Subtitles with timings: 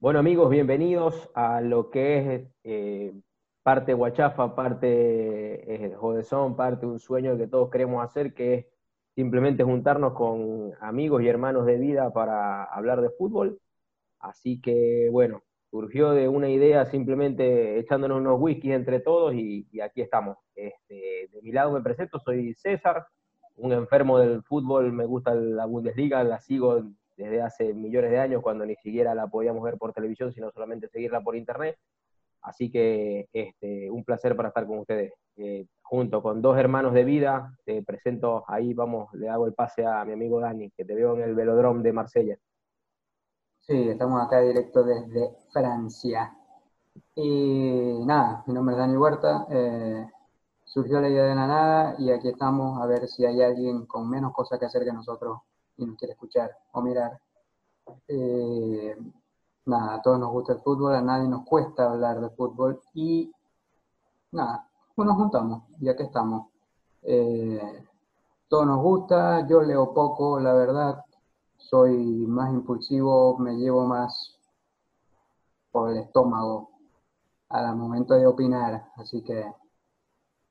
[0.00, 3.14] Bueno amigos, bienvenidos a lo que es eh,
[3.62, 8.66] parte guachafa, parte eh, jodezón, parte un sueño que todos queremos hacer, que es
[9.14, 13.60] simplemente juntarnos con amigos y hermanos de vida para hablar de fútbol.
[14.18, 15.42] Así que bueno,
[15.72, 20.36] surgió de una idea simplemente echándonos unos whiskies entre todos y, aquí estamos.
[20.54, 23.06] Este, de mi lado me presento, soy César,
[23.56, 26.82] un enfermo del fútbol, me gusta la Bundesliga, la sigo
[27.16, 30.88] desde hace millones de años cuando ni siquiera la podíamos ver por televisión, sino solamente
[30.88, 31.78] seguirla por internet.
[32.42, 35.14] Así que este, un placer para estar con ustedes.
[35.38, 39.86] Eh, junto con dos hermanos de vida, te presento, ahí vamos, le hago el pase
[39.86, 42.36] a mi amigo Dani, que te veo en el velodrome de Marsella.
[43.66, 46.36] Sí, estamos acá directo desde Francia.
[47.14, 49.46] Y nada, mi nombre es Dani Huerta.
[49.50, 50.10] eh,
[50.64, 54.08] surgió la idea de la nada y aquí estamos a ver si hay alguien con
[54.08, 55.40] menos cosas que hacer que nosotros
[55.76, 57.20] y nos quiere escuchar o mirar.
[58.08, 58.96] Eh,
[59.66, 63.32] nada, a todos nos gusta el fútbol, a nadie nos cuesta hablar de fútbol y
[64.32, 66.48] nada, pues nos juntamos y aquí estamos.
[67.02, 67.84] Eh,
[68.48, 71.04] todo nos gusta, yo leo poco, la verdad,
[71.68, 71.96] soy
[72.26, 74.38] más impulsivo, me llevo más
[75.70, 76.70] por el estómago
[77.48, 79.44] al momento de opinar, así que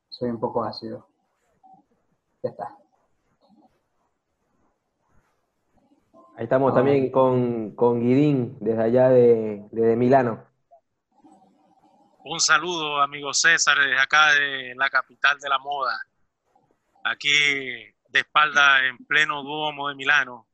[0.10, 1.08] soy un poco ácido.
[2.44, 2.78] Ya está.
[6.38, 6.76] Ahí estamos Ah.
[6.76, 10.44] también con, con Guidín, desde allá de, desde Milano.
[12.24, 16.00] Un saludo, amigo César, desde acá de la capital de la moda.
[17.04, 17.30] Aquí
[18.10, 20.48] de espalda en pleno Duomo de Milano.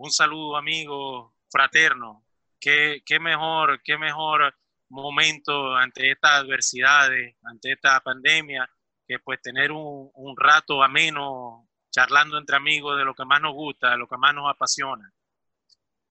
[0.00, 2.24] Un saludo, amigo fraterno.
[2.60, 4.54] Qué, mejor, qué mejor
[4.90, 8.70] momento ante estas adversidades, ante esta pandemia,
[9.08, 13.54] que pues tener un, un rato ameno charlando entre amigos de lo que más nos
[13.54, 15.12] gusta, de lo que más nos apasiona.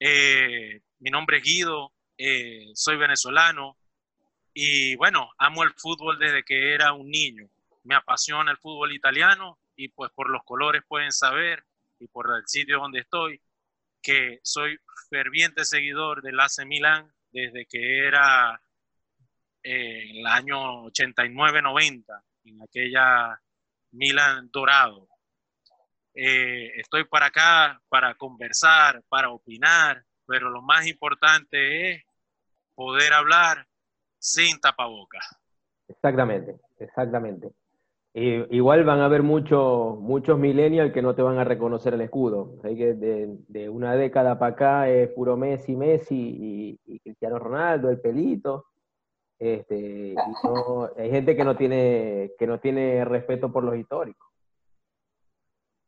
[0.01, 3.77] Eh, mi nombre es Guido, eh, soy venezolano,
[4.53, 7.49] y bueno, amo el fútbol desde que era un niño.
[7.85, 11.63] Me apasiona el fútbol italiano y pues por los colores pueden saber
[11.99, 13.39] y por el sitio donde estoy
[14.01, 14.77] que soy
[15.09, 18.59] ferviente seguidor del AC Milan desde que era
[19.63, 23.41] eh, el año 89-90, en aquella
[23.91, 25.07] Milan dorado.
[26.13, 32.03] Eh, estoy para acá para conversar, para opinar, pero lo más importante es
[32.73, 33.67] poder hablar
[34.17, 35.25] sin tapabocas.
[35.87, 37.51] Exactamente, exactamente.
[38.19, 42.01] Eh, igual van a haber muchos muchos millennials que no te van a reconocer el
[42.01, 42.59] escudo.
[42.63, 47.91] Que de, de una década para acá es puro Messi, Messi y, y Cristiano Ronaldo,
[47.91, 48.65] el pelito.
[49.37, 49.77] Este,
[50.13, 54.27] y no- hay gente que no tiene que no tiene respeto por los históricos.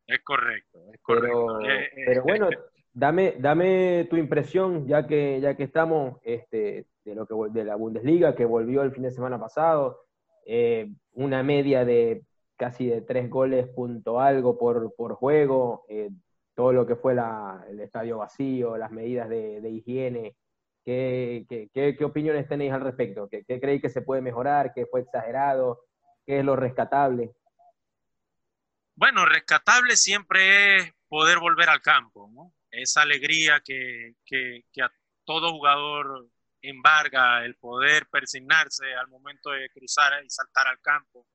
[0.06, 1.58] Es correcto, es correcto.
[1.60, 2.50] Pero, Eh, eh, pero bueno,
[2.94, 7.76] dame, dame tu impresión, ya que, ya que estamos, este, de lo que de la
[7.76, 10.02] Bundesliga, que volvió el fin de semana pasado,
[10.50, 12.24] eh, una media de
[12.58, 16.10] casi de tres goles punto algo por, por juego, eh,
[16.56, 17.14] todo lo que fue
[17.70, 20.36] el estadio vacío, las medidas de, higiene.
[20.84, 23.30] ¿Qué, qué, qué- opiniones tenéis al respecto?
[23.30, 24.74] ¿Qué, qué creéis que se puede mejorar?
[24.74, 25.82] ¿Qué fue exagerado?
[26.26, 27.32] ¿Qué es lo rescatable?
[28.96, 32.54] Bueno, rescatable siempre es poder volver al campo, ¿no?
[32.72, 34.92] Esa alegría que, que, que a
[35.26, 36.28] todo jugador
[36.62, 41.26] embarga el poder persignarse al momento de cruzar y saltar al campo,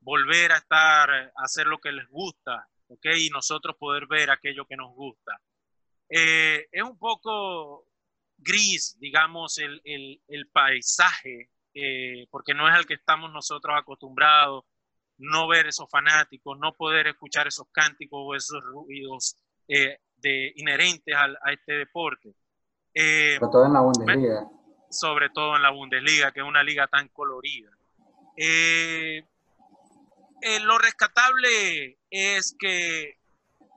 [0.00, 3.06] volver a estar, a hacer lo que les gusta, ¿ok?
[3.16, 5.40] Y nosotros poder ver aquello que nos gusta.
[6.08, 7.86] Eh, es un poco
[8.36, 14.64] gris, digamos, el, el, el paisaje, eh, porque no es al que estamos nosotros acostumbrados
[15.18, 19.36] no ver esos fanáticos, no poder escuchar esos cánticos o esos ruidos
[19.68, 22.34] eh, de, inherentes al, a este deporte.
[22.92, 24.50] Eh, en la.
[24.94, 27.70] Sobre todo en la Bundesliga, que es una liga tan colorida.
[28.36, 29.22] Eh,
[30.42, 33.18] eh, lo rescatable es que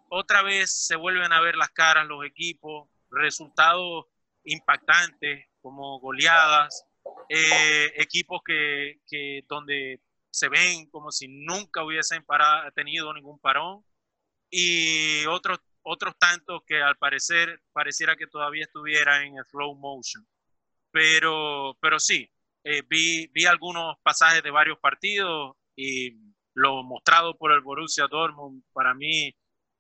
[0.10, 4.06] otra vez se vuelven a ver las caras los equipos, resultados
[4.44, 6.86] impactantes como goleadas,
[7.30, 10.00] eh, equipos que, que donde
[10.30, 13.84] se ven como si nunca hubiesen para- tenido ningún parón
[14.50, 15.60] y otros
[15.90, 20.28] otros tantos que al parecer pareciera que todavía estuvieran en slow motion.
[20.98, 22.28] Pero, pero sí,
[22.64, 26.12] eh, vi, vi algunos pasajes de varios partidos y
[26.56, 29.32] lo mostrado por el Borussia Dortmund para mí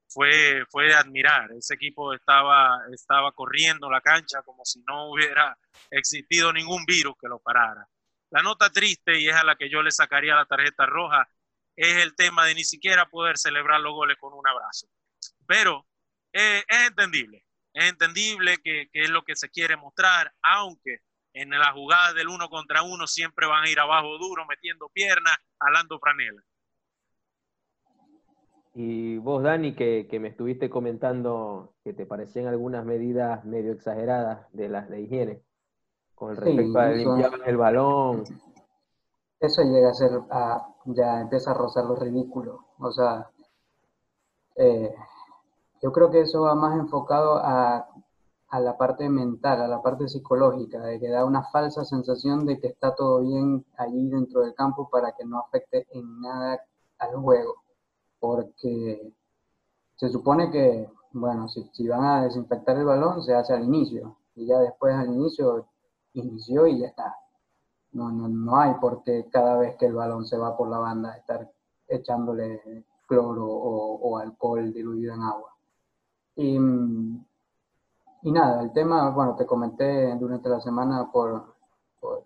[0.07, 1.51] fue, fue de admirar.
[1.53, 5.57] Ese equipo estaba, estaba corriendo la cancha como si no hubiera
[5.89, 7.87] existido ningún virus que lo parara.
[8.29, 11.27] La nota triste, y es a la que yo le sacaría la tarjeta roja,
[11.75, 14.87] es el tema de ni siquiera poder celebrar los goles con un abrazo.
[15.47, 15.87] Pero
[16.31, 17.43] eh, es entendible,
[17.73, 20.99] es entendible que, que, es lo que se quiere mostrar, aunque
[21.33, 25.37] en la jugada del uno contra uno siempre van a ir abajo duro, metiendo piernas,
[25.59, 26.41] alando franela.
[28.73, 34.45] Y vos, Dani, que, que, me estuviste comentando que te parecían algunas medidas medio exageradas
[34.53, 35.41] de las de higiene,
[36.13, 38.23] con respecto sí, a limpiar el balón.
[39.39, 42.67] Eso llega a ser, a, ya empieza a rozar lo ridículo.
[42.77, 43.29] O sea,
[44.55, 44.93] eh,
[45.81, 47.87] yo creo que eso va más enfocado a,
[48.57, 52.59] a, la parte mental, a la parte psicológica, de que da una falsa sensación de
[52.59, 56.59] que está todo bien allí dentro del campo para que no afecte en nada
[56.99, 57.55] al juego.
[58.19, 59.13] Porque
[59.95, 64.17] se supone que, bueno, si, si van a desinfectar el balón, se hace al inicio.
[64.35, 65.67] Y ya después al inicio,
[66.13, 67.15] inició y ya está.
[67.93, 70.77] No, no, no hay por qué cada vez que el balón se va por la
[70.79, 71.49] banda estar
[71.87, 75.55] echándole cloro o, o alcohol diluido en agua.
[76.35, 76.59] Y,
[78.21, 81.55] y, nada, el tema, bueno, te comenté durante la semana por,
[81.99, 82.23] por,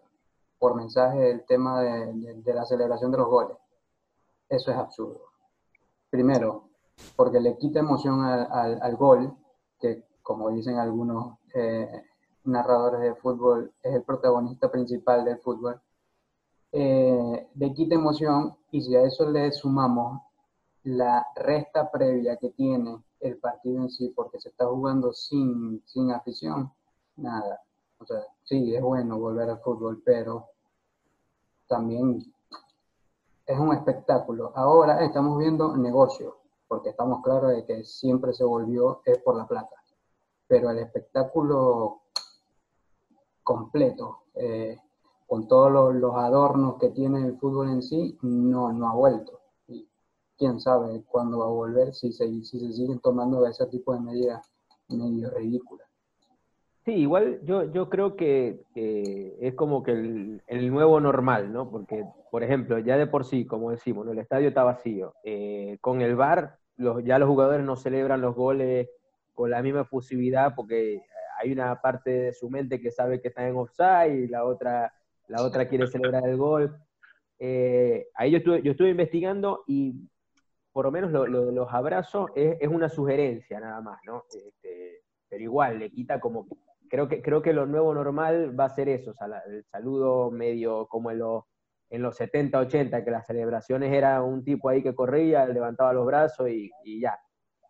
[0.60, 3.58] por mensaje el tema de, de, de, la celebración de los goles.
[4.50, 5.22] Eso es absurdo.
[6.10, 6.70] Primero,
[7.16, 9.34] porque le quita emoción al, al, al gol,
[9.80, 12.04] que como dicen algunos eh,
[12.44, 15.82] narradores de fútbol, es el protagonista principal del fútbol,
[16.72, 20.22] eh, le quita emoción y si a eso le sumamos
[20.84, 26.12] la resta previa que tiene el partido en sí, porque se está jugando sin, sin
[26.12, 26.72] afición,
[27.18, 27.62] nada.
[28.00, 30.48] O sea, sí, es bueno volver al fútbol, pero
[31.68, 32.34] también
[33.46, 34.52] es un espectáculo.
[34.56, 36.38] Ahora estamos viendo negocio,
[36.68, 39.76] porque estamos claros de que siempre se volvió es por la plata.
[40.48, 42.02] Pero el espectáculo
[43.44, 44.80] completo, eh,
[45.28, 49.41] con todos los, los, adornos que tiene el fútbol en sí, no, no ha vuelto.
[50.42, 54.00] Quién sabe cuándo va a volver si se, si se siguen tomando ese tipo de
[54.00, 54.52] medidas
[54.90, 55.88] medio ridículas.
[56.84, 61.70] Sí, igual yo, yo creo que eh, es como que el, el, nuevo normal, ¿no?
[61.70, 64.14] Porque, por ejemplo, ya de por sí, como decimos, ¿no?
[64.14, 65.14] el estadio está vacío.
[65.24, 68.90] Eh, con el VAR, los, ya los jugadores no celebran los goles
[69.36, 71.04] con la misma efusividad porque
[71.40, 74.92] hay una parte de su mente que sabe que está en offside y la otra,
[75.28, 76.76] la otra quiere celebrar el gol.
[77.38, 80.10] Eh, ahí yo estuve, yo estuve investigando y
[80.72, 84.24] por lo menos lo, lo, los abrazos es, es, una sugerencia nada más, ¿no?
[84.34, 86.48] Este, pero igual, le quita como
[86.92, 90.30] creo que, creo que lo nuevo normal va a ser eso, o sea, el saludo
[90.30, 91.46] medio como en los,
[91.90, 96.06] en los 70, 80, que las celebraciones era un tipo ahí que corría, levantaba los
[96.06, 97.18] brazos y, y ya,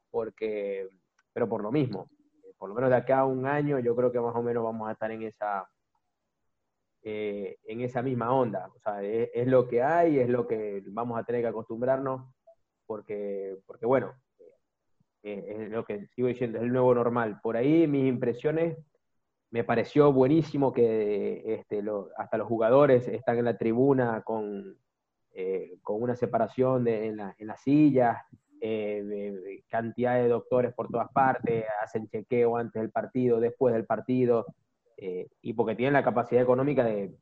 [0.10, 0.90] porque,
[1.32, 2.10] pero por lo mismo,
[2.58, 4.90] por lo menos de acá a un año, yo creo que más o menos vamos
[4.90, 5.70] a estar en esa,
[7.04, 10.82] eh, en esa misma onda, o sea, es, es, lo que hay, es lo que
[10.88, 12.24] vamos a tener que acostumbrarnos,
[12.92, 14.14] porque, porque bueno,
[15.24, 17.40] eh, es lo que sigo diciendo, es el nuevo normal.
[17.42, 18.78] Por ahí mis impresiones
[19.50, 21.82] me pareció buenísimo que este,
[22.18, 24.76] hasta los jugadores están en la tribuna con,
[25.34, 28.18] eh, con una separación en, la, en, las sillas,
[28.60, 34.48] eh, cantidad de doctores por todas partes, hacen chequeo antes del partido, después del partido,
[34.98, 37.16] y porque tienen la capacidad económica de,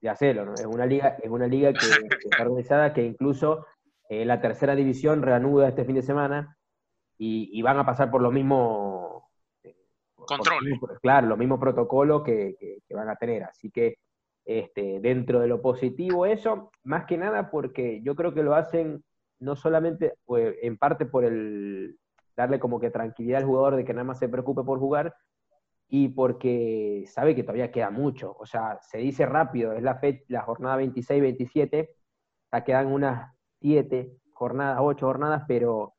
[0.00, 0.44] de hacerlo.
[0.46, 0.54] ¿no?
[0.54, 3.66] Es, una liga, es una liga que, que está organizada que incluso
[4.08, 6.56] eh, la tercera división reanuda este fin de semana
[7.18, 9.30] y, y van a pasar por lo mismo
[10.26, 10.64] control.
[11.00, 13.44] Claro, los mismos protocolos que, que, que, van a tener.
[13.44, 13.98] Así que
[14.44, 19.02] este, dentro de lo positivo eso, más que nada porque yo creo que lo hacen
[19.38, 21.98] no solamente pues, en parte por el
[22.36, 25.14] darle como que tranquilidad al jugador de que nada más se preocupe por jugar
[25.88, 28.36] y porque sabe que todavía queda mucho.
[28.38, 31.88] O sea, se dice rápido, es la, fecha, la jornada 26-27,
[32.52, 35.94] ya quedan unas 7 jornadas, 8 jornadas, pero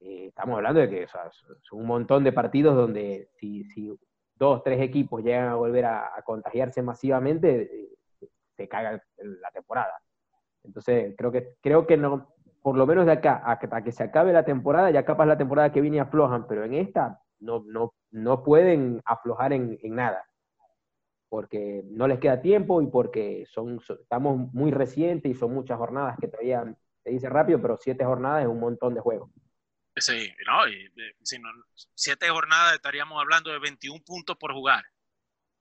[0.00, 1.30] eh, estamos hablando de que o sea,
[1.62, 3.96] son un montón de partidos donde si, si
[4.34, 9.94] dos, tres equipos llegan a volver a, contagiarse masivamente, eh, se caga la temporada.
[10.64, 12.28] Entonces, creo que, creo que no,
[12.62, 15.72] por lo menos de acá a que, se acabe la temporada, ya capaz la temporada
[15.72, 20.24] que viene aflojan, pero en esta no, no, no pueden aflojar en, en nada
[21.28, 25.78] porque no les queda tiempo y porque son, son, estamos muy recientes y son muchas
[25.78, 26.74] jornadas que todavía
[27.10, 29.30] dice rápido, pero siete jornadas es un montón de juegos.
[29.96, 30.90] Sí, no, y,
[31.22, 31.48] si no,
[31.94, 34.84] siete jornadas estaríamos hablando de 21 puntos por jugar.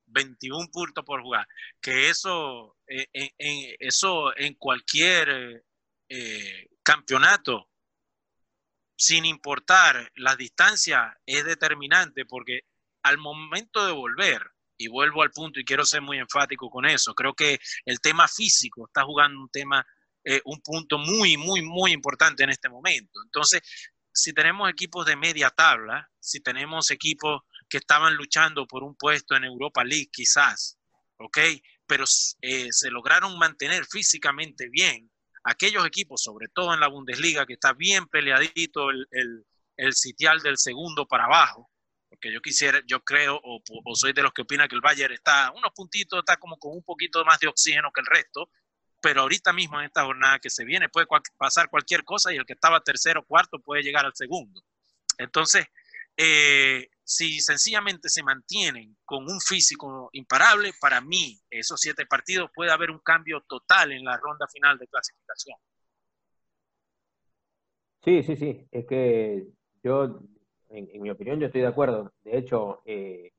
[0.08, 1.48] 21 puntos por jugar.
[1.82, 5.66] Que eso, eh, en, en, eso en cualquier
[6.10, 7.70] eh, campeonato,
[8.96, 12.62] sin importar la distancia, es determinante porque
[13.04, 14.42] al momento de volver,
[14.78, 18.28] y vuelvo al punto y quiero ser muy enfático con eso, creo que el tema
[18.28, 19.86] físico está jugando un tema
[20.30, 23.22] eh, un punto muy, muy, muy importante en este momento.
[23.24, 23.62] Entonces,
[24.12, 29.38] si tenemos equipos de media tabla, si tenemos equipos que estaban luchando por un puesto
[29.38, 30.78] en Europa League, quizás,
[31.18, 31.38] ¿ok?
[31.86, 32.04] Pero
[32.42, 35.10] eh, se lograron mantener físicamente bien.
[35.46, 39.46] Aquellos equipos, sobre todo en la Bundesliga, que está bien peleadito el, el,
[39.78, 41.72] el sitial del segundo para abajo,
[42.10, 45.14] porque yo quisiera, yo creo, o, o, soy de los que opina que el Bayern
[45.14, 48.50] está unos puntitos, está como con un poquito más de oxígeno que el resto,
[49.08, 52.46] pero ahorita mismo en esta jornada que se viene puede pasar cualquier cosa y el
[52.46, 54.62] que estaba tercero o cuarto puede llegar al segundo.
[55.18, 55.66] Entonces,
[56.18, 62.70] eh, si sencillamente se mantienen con un físico imparable, para mí esos siete partidos puede
[62.70, 65.58] haber un cambio total en la ronda final de clasificación.
[68.04, 68.68] Sí, sí, sí.
[68.70, 69.48] Es que
[69.84, 70.20] yo,
[70.68, 72.12] en, en mi opinión, yo estoy de acuerdo.
[72.26, 73.32] De hecho, eh,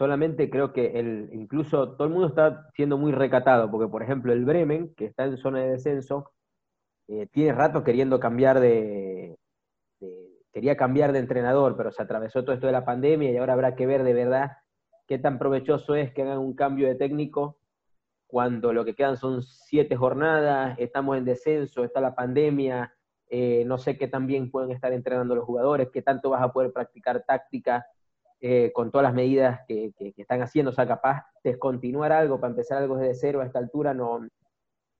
[0.00, 4.32] solamente creo que el, incluso todo el mundo está siendo muy recatado, porque por ejemplo
[4.32, 6.32] el Bremen, que está en zona de descenso,
[7.06, 9.36] eh, tiene rato queriendo cambiar de,
[10.54, 13.76] quería cambiar de entrenador, pero se atravesó todo esto de la pandemia y ahora habrá
[13.76, 14.52] que ver de verdad
[15.06, 17.58] qué tan provechoso es que hagan un cambio de técnico
[18.26, 22.94] cuando lo que quedan son siete jornadas, estamos en descenso, está la pandemia,
[23.28, 26.54] eh, no sé qué tan bien pueden estar entrenando los jugadores, qué tanto vas a
[26.54, 27.84] poder practicar táctica
[28.42, 32.78] eh, con todas las medidas que, están haciendo, o sea, capaz descontinuar algo para empezar
[32.78, 34.26] algo desde cero a esta altura no,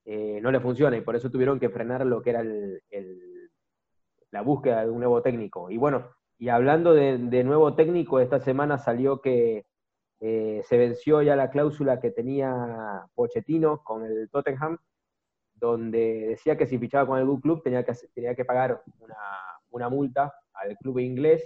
[0.04, 2.44] eh, no le funciona y por eso tuvieron que frenar lo que era
[4.30, 5.70] la búsqueda de un nuevo técnico.
[5.70, 9.64] Y bueno, y hablando de, nuevo técnico, esta semana salió que
[10.20, 14.76] eh, se venció ya la cláusula que tenía Pochettino con el Tottenham,
[15.54, 18.82] donde decía que si fichaba con algún club tenía que, tenía que pagar
[19.70, 21.42] una multa al club inglés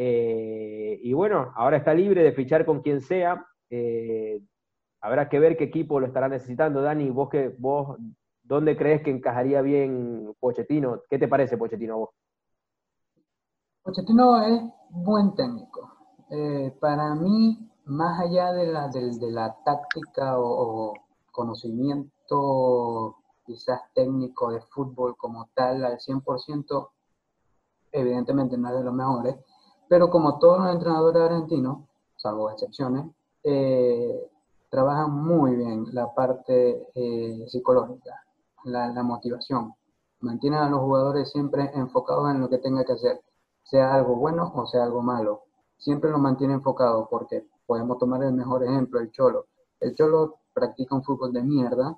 [0.00, 3.44] eh, y bueno, ahora está libre de fichar con quien sea.
[3.68, 4.40] Eh,
[5.00, 6.80] habrá que ver qué equipo lo estará necesitando.
[6.80, 7.98] Dani, vos, que, vos
[8.44, 11.02] ¿dónde crees que encajaría bien Pochettino?
[11.10, 12.10] ¿Qué te parece Pochettino vos?
[13.82, 15.92] Pochettino es buen técnico.
[16.30, 20.94] Eh, para mí, más allá de la, de, de la táctica o, o,
[21.32, 26.88] conocimiento quizás técnico de fútbol como tal al 100%,
[27.90, 29.36] evidentemente no es de los mejores,
[29.88, 31.78] pero como todos los entrenadores argentinos,
[32.16, 33.06] salvo excepciones,
[33.42, 34.28] eh,
[34.68, 38.22] trabajan muy bien la parte eh, psicológica,
[38.64, 39.74] la, motivación.
[40.20, 43.22] Mantienen a los jugadores siempre enfocados en lo que tenga que hacer,
[43.62, 45.42] sea algo bueno o sea algo malo.
[45.78, 49.46] Siempre los mantiene enfocados porque podemos tomar el mejor ejemplo, el Cholo.
[49.80, 51.96] El Cholo practica un fútbol de mierda,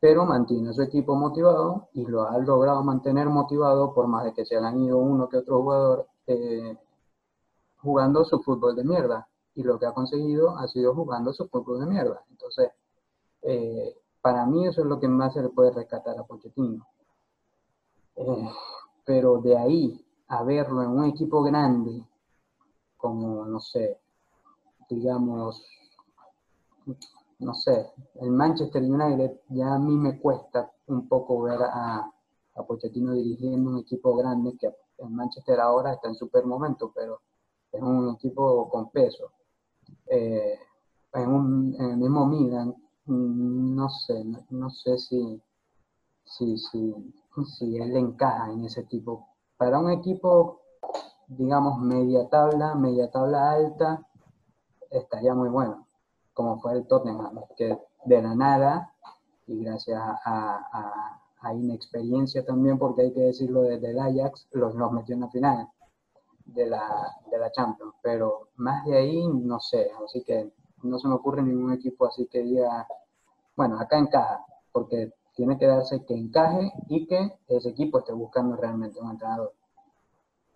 [0.00, 4.34] pero mantiene a su equipo motivado y lo ha logrado mantener motivado por más de
[4.34, 6.78] que se han ido uno que otro jugador eh,
[7.78, 9.28] jugando su fútbol de mierda.
[9.54, 12.24] Y lo que ha conseguido ha sido jugando su fútbol de mierda.
[12.30, 12.70] Entonces,
[13.42, 16.86] eh, para mí eso es lo que más se le puede rescatar a Pochettino.
[18.16, 18.48] Eh,
[19.04, 22.04] pero de ahí a verlo en un equipo grande,
[22.96, 23.98] como, no sé,
[24.88, 25.64] digamos,
[27.40, 32.12] no sé, el Manchester United, ya a mí me cuesta un poco ver a,
[32.54, 34.68] a Pochettino dirigiendo un equipo grande que
[35.00, 37.20] el Manchester ahora está en super momento, pero
[37.72, 39.32] es un equipo con peso.
[40.06, 40.58] Eh,
[41.14, 42.74] en, en, el mismo Milan,
[43.06, 45.42] no sé, no, sé si,
[46.24, 46.94] si, si,
[47.56, 49.28] si él encaja en ese tipo.
[49.56, 50.60] Para un equipo,
[51.28, 54.06] digamos, media tabla, media tabla alta,
[54.90, 55.86] estaría muy bueno,
[56.34, 58.94] como fue el Tottenham, que de la nada,
[59.46, 61.19] y gracias a
[61.50, 65.30] hay inexperiencia también, porque hay que decirlo desde el Ajax, los, los metió en la
[65.30, 65.68] final
[66.44, 70.50] de la, de la Champions, pero más de ahí no sé, así que
[70.82, 72.86] no se me ocurre ningún equipo así que diga,
[73.56, 78.56] bueno, acá encaja, porque tiene que darse que encaje y que ese equipo esté buscando
[78.56, 79.52] realmente un entrenador.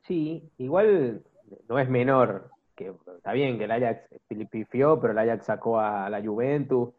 [0.02, 1.24] Sí, igual
[1.68, 4.08] no es menor, que está bien que el Ajax
[4.50, 6.90] pifió, pero el Ajax sacó a la Juventus,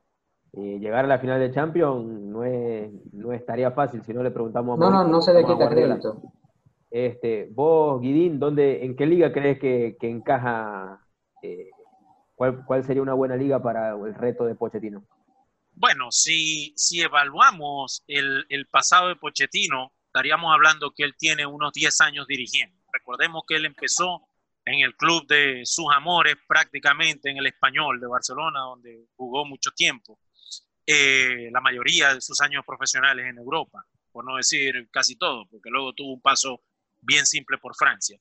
[0.58, 4.24] eh, llegar a la final de Champions no es, no es tarea fácil, si no
[4.24, 6.22] le preguntamos a No, no, no se le quita crédito.
[6.90, 11.06] Este, vos, Guidín, ¿dónde, ¿en qué liga crees que, que encaja?
[11.42, 11.70] Eh,
[12.36, 15.04] ¿cuál, ¿Cuál sería una buena liga para el reto de Pochettino?
[15.74, 21.74] Bueno, si, si evaluamos el, el pasado de Pochettino, estaríamos hablando que él tiene unos
[21.74, 22.78] 10 años dirigiendo.
[22.94, 24.22] Recordemos que él empezó
[24.64, 29.72] en el club de sus amores, prácticamente en el español de Barcelona, donde jugó mucho
[29.72, 30.18] tiempo
[30.86, 35.70] eh, la mayoría de sus años profesionales en Europa, por no decir casi todo, porque
[35.70, 36.62] luego tuvo un paso
[37.02, 38.20] bien simple por Francia.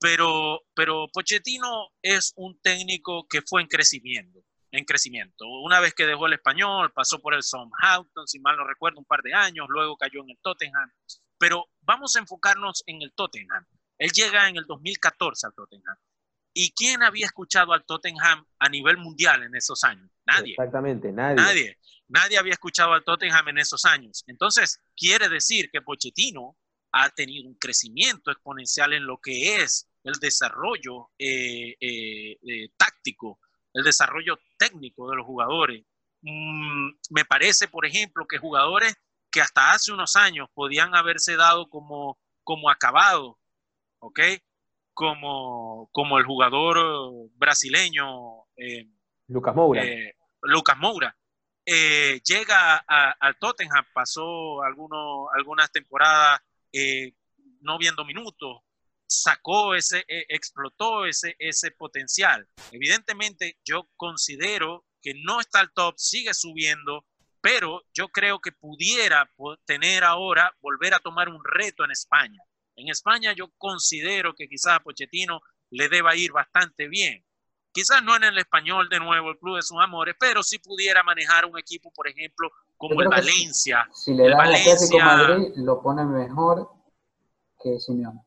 [0.00, 4.40] Pero, pero Pochettino es un técnico que fue en crecimiento.
[4.70, 5.46] en crecimiento.
[5.64, 9.06] Una vez que dejó el español, pasó por el Southampton, si mal no recuerdo, un
[9.06, 10.92] par de años, luego cayó en el Tottenham.
[11.38, 13.64] Pero vamos a enfocarnos en el Tottenham.
[13.96, 15.96] Él llega en el 2014 al Tottenham.
[16.52, 20.10] ¿Y quién había escuchado al Tottenham a nivel mundial en esos años?
[20.26, 20.52] Nadie.
[20.52, 21.36] Exactamente, nadie.
[21.36, 21.78] Nadie.
[22.08, 24.24] Nadie había escuchado al Tottenham en esos años.
[24.26, 26.56] Entonces, quiere decir que Pochettino
[26.92, 33.38] ha tenido un crecimiento exponencial en lo que es el desarrollo eh, eh, eh, táctico,
[33.74, 35.84] el desarrollo técnico de los jugadores.
[36.22, 38.94] Mm, me parece, por ejemplo, que jugadores
[39.30, 43.38] que hasta hace unos años podían haberse dado como, como acabado,
[43.98, 44.20] ¿ok?
[44.94, 48.46] Como, como el jugador brasileño
[49.28, 49.84] Lucas Moura.
[50.42, 51.17] Lucas Moura.
[52.24, 56.40] Llega al Tottenham, pasó algunos, algunas temporadas
[57.60, 58.62] no viendo minutos,
[59.08, 62.46] sacó ese, eh, explotó ese, ese potencial.
[62.70, 67.06] Evidentemente, yo considero que no está al top, sigue subiendo,
[67.40, 69.30] pero yo creo que pudiera
[69.64, 72.40] tener ahora, volver a tomar un reto en España.
[72.76, 77.24] En España yo considero que quizás a Pochettino le deba ir bastante bien.
[77.72, 81.02] Quizás no en el español de nuevo, el club de sus amores, pero si pudiera
[81.02, 83.88] manejar un equipo, por ejemplo, como el Valencia.
[83.92, 86.70] Si, le da Atlético Madrid, lo pone mejor
[87.60, 88.20] que Simeone.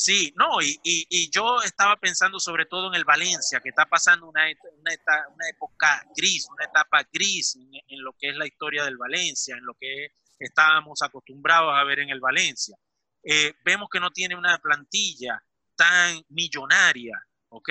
[0.00, 4.28] Sí, no, y, y, yo estaba pensando sobre todo en el Valencia, que está pasando
[4.28, 4.92] una, una,
[5.34, 9.66] una época gris, una etapa gris en, lo que es la historia del Valencia, en
[9.66, 12.76] lo que estábamos acostumbrados a ver en el Valencia.
[13.24, 15.42] Eh, vemos que no tiene una plantilla
[15.74, 17.68] tan millonaria, ¿ok?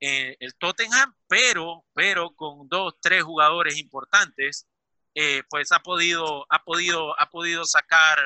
[0.00, 4.66] Eh, el Tottenham, pero, pero con dos, tres jugadores importantes,
[5.14, 8.18] eh, pues ha podido, ha podido, ha podido sacar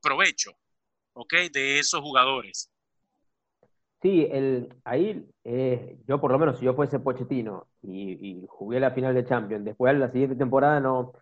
[0.00, 0.52] provecho.
[1.16, 1.34] ¿ok?
[1.52, 2.70] De esos jugadores.
[4.02, 8.90] Sí, el, ahí eh, yo por lo menos si yo fuese Pochettino y, jugué la
[8.90, 11.12] final de Champions, después la siguiente temporada no,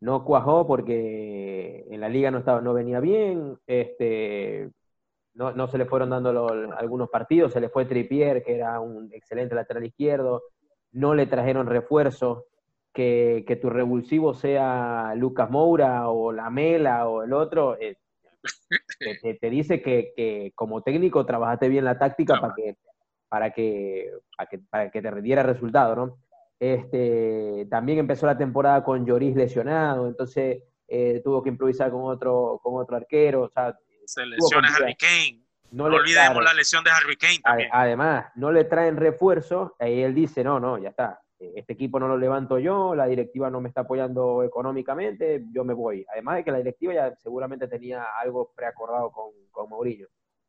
[0.00, 4.70] no cuajó porque en la liga no, estaba, no venía bien, este,
[5.34, 9.10] no, no se le fueron dando algunos partidos, se le fue Tripier, que era un
[9.12, 10.42] excelente lateral izquierdo,
[10.92, 12.44] no le trajeron refuerzos,
[12.92, 17.96] que, que tu revulsivo sea Lucas Moura o Lamela o el otro, eh,
[19.40, 22.76] te, dice que, como técnico trabajaste bien la táctica para, que,
[23.28, 26.18] para, que, para, que, te rindiera resultado, ¿no?
[26.58, 32.60] Este, también empezó la temporada con Lloris lesionado, entonces eh, tuvo que improvisar con otro,
[32.62, 33.42] con otro arquero.
[33.42, 35.42] O sea, Se lesiona Harry Kane.
[35.70, 37.70] No, olvidemos la lesión de Harry Kane también.
[37.72, 41.22] Además, no le traen refuerzo, y él dice, no, no, ya está,
[41.54, 45.74] este equipo no lo levanto yo, la directiva no me está apoyando económicamente, yo me
[45.74, 46.06] voy.
[46.12, 50.06] Además de que la directiva ya seguramente tenía algo preacordado con, con Mourinho.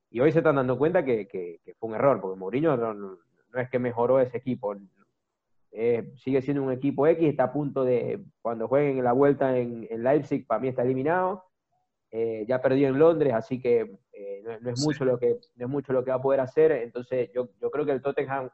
[0.10, 3.18] Y hoy se están dando cuenta que, que, fue un error, porque Mourinho no,
[3.56, 4.76] es que mejoró ese equipo.
[5.72, 9.88] Eh, sigue siendo un equipo X, está a punto de, cuando jueguen la vuelta en,
[9.90, 11.46] en Leipzig, para mí está eliminado.
[12.16, 15.72] Eh, ya perdió en Londres, así que eh, no, es mucho lo que, no es
[15.72, 16.72] mucho lo que va a poder hacer.
[16.72, 18.52] Entonces yo, yo creo que el Tottenham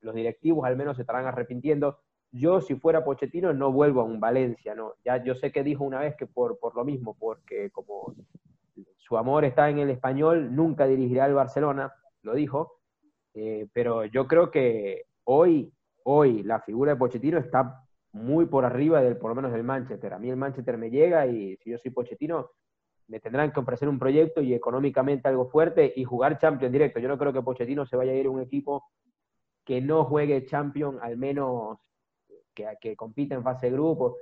[0.00, 2.00] los directivos al menos se estarán arrepintiendo.
[2.32, 4.94] Yo, si fuera Pochettino, no vuelvo a un Valencia, ¿no?
[5.04, 8.12] Ya yo sé que dijo una vez que por, por lo mismo, porque como
[8.96, 12.80] su amor está en el español, nunca dirigirá al Barcelona, lo dijo,
[13.34, 15.72] eh, pero yo creo que hoy,
[16.02, 20.12] hoy la figura de Pochettino está muy por arriba del, por lo menos del Manchester.
[20.12, 22.50] A mí el Manchester me llega y si yo soy Pochettino,
[23.10, 27.00] me tendrán que ofrecer un proyecto y económicamente algo fuerte y jugar Champions directo.
[27.00, 28.84] Yo no creo que Pochettino se vaya a ir a un equipo
[29.64, 31.78] que no juegue Champions, al menos
[32.54, 34.16] que, que compita en fase de grupo.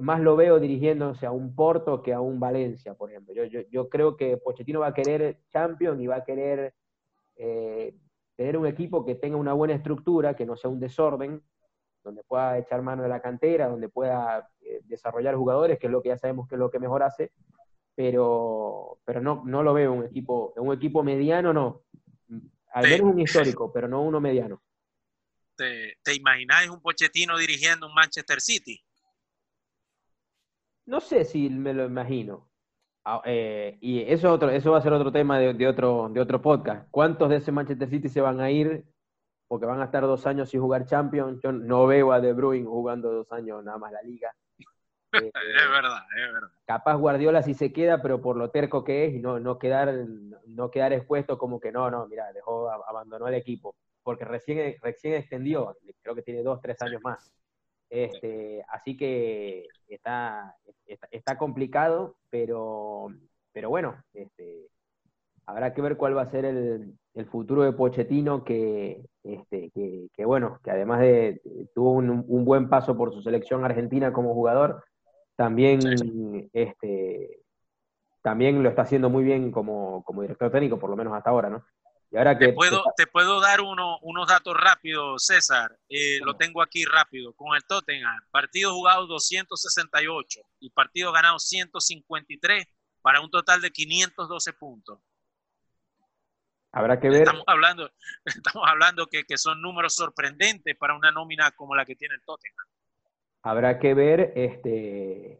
[0.00, 3.34] más lo veo dirigiéndose a un Porto que a un Valencia, por ejemplo.
[3.44, 6.74] Yo, creo que Pochettino va a querer Champions y va a querer
[7.36, 7.94] eh,
[8.34, 11.40] tener un equipo que tenga una buena estructura, que no sea un desorden,
[12.02, 16.02] donde pueda echar mano de la cantera, donde pueda eh, desarrollar jugadores, que es lo
[16.02, 17.30] que ya sabemos que es lo que mejor hace,
[17.94, 21.84] pero, pero no, no lo veo un equipo, un equipo mediano, no.
[22.72, 24.62] Al menos un histórico, pero no uno mediano.
[25.56, 28.82] ¿Te, te imagináis un Pochettino dirigiendo un Manchester City?
[30.86, 32.50] No sé si me lo imagino.
[33.04, 36.40] Ah, eh, y eso, otro, eso va a ser otro tema de, otro, de otro
[36.40, 36.88] podcast.
[36.90, 38.84] ¿Cuántos de ese Manchester City se van a ir
[39.46, 41.40] porque van a estar dos años sin jugar Champions?
[41.42, 44.34] Yo no veo a De Bruyne jugando dos años nada más la liga.
[45.14, 46.48] Eh, es verdad, es verdad.
[46.66, 49.92] Capaz Guardiola sí se queda, pero por lo terco que es y no, no, quedar,
[50.46, 53.74] no quedar expuesto como que no, no, mira, dejó, abandonó el equipo
[54.04, 57.32] porque recién, recién extendió, creo que tiene dos, tres años más.
[57.90, 60.56] Este, así que está,
[61.10, 63.08] está, complicado, pero,
[63.52, 64.68] pero bueno, este,
[65.46, 66.94] habrá que ver cuál va a ser el,
[67.30, 71.40] futuro de Pochettino, que, este, que, que bueno, que además de
[71.74, 74.84] tuvo un, un buen paso por su selección argentina como jugador,
[75.36, 77.40] también, este,
[78.22, 81.50] también lo está haciendo muy bien como, como director técnico, por lo menos hasta ahora,
[81.50, 81.64] ¿no?
[82.10, 85.76] Y ahora que Te puedo, te puedo dar uno, unos datos rápidos, César.
[85.88, 87.32] Eh, lo tengo aquí rápido.
[87.32, 92.66] Con el Tottenham, partido jugado 268 y partido ganado 153
[93.02, 95.00] para un total de 512 puntos.
[96.70, 97.90] habrá que ver, Estamos hablando,
[98.24, 102.22] estamos hablando que, que son números sorprendentes para una nómina como la que tiene el
[102.22, 102.66] Tottenham.
[103.44, 105.38] Habrá que ver este,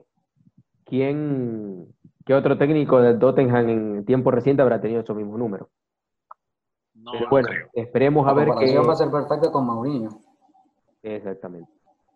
[0.85, 1.89] quién,
[2.25, 5.69] qué otro técnico del Tottenham en tiempo reciente habrá tenido esos mismos números.
[6.95, 7.69] No Pero bueno, creo.
[7.75, 10.11] esperemos a ver qué, va a ser perfecta con Mourinho.
[11.03, 11.71] Exactamente.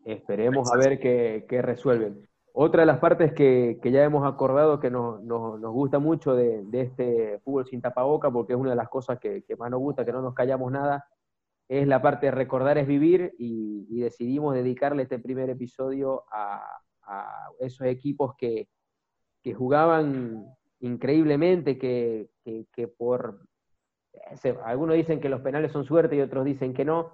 [0.04, 2.26] Esperemos a ver qué, qué resuelven.
[2.52, 6.34] Otra de las partes que, que ya hemos acordado que nos, nos- nos gusta mucho
[6.34, 9.70] de, de este fútbol sin tapaboca, porque es una de las cosas que, que más
[9.70, 11.06] nos gusta, que no nos callamos nada,
[11.68, 16.62] es la parte de recordar es vivir y, y decidimos dedicarle este primer episodio a,
[17.04, 18.68] a esos equipos que,
[19.42, 20.46] que jugaban
[20.80, 23.40] increíblemente, que, que- que por...
[24.36, 27.12] se- Algunos dicen que los penales son suerte y otros dicen que no,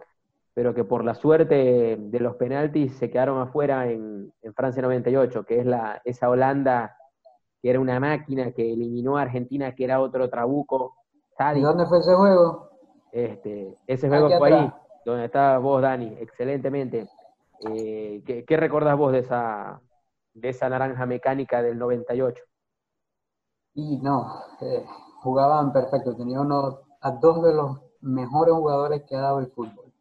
[0.55, 5.45] pero que por la suerte de los penaltis se quedaron afuera en, en Francia 98,
[5.45, 6.97] que es la, esa Holanda
[7.63, 10.97] que era una máquina que eliminó a Argentina, que era otro trabuco
[11.55, 12.74] ¿Y dónde fue ese juego?
[13.15, 14.73] Este, ese juego Aquí fue ahí,
[15.07, 17.09] donde estabas vos, Dani, excelentemente.
[17.61, 19.81] Eh, ¿qué, qué recordás vos de esa,
[20.33, 22.43] de esa naranja mecánica del 98?
[23.75, 24.85] Y no, eh,
[25.23, 26.17] jugaban perfecto.
[26.17, 29.93] Tenía uno, a dos de los mejores jugadores que ha dado el fútbol.